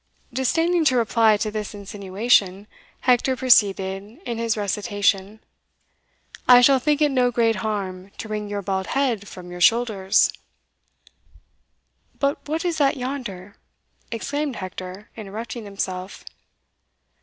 [0.33, 2.65] Disdaining to reply to this insinuation,
[3.01, 5.41] Hector proceeded in his recitation:
[6.47, 10.33] "I shall think it no great harm To wring your bald head from your shoulders
[12.17, 13.57] But what is that yonder?"
[14.11, 16.25] exclaimed Hector, interrupting himself.